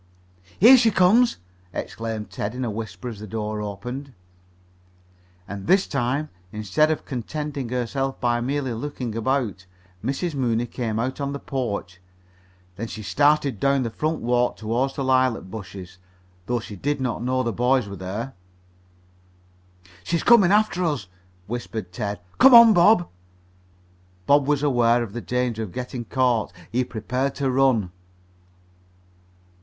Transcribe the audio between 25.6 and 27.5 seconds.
of getting caught. He prepared